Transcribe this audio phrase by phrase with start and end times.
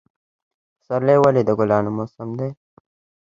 [0.77, 2.49] پسرلی ولې د ګلانو موسم دی؟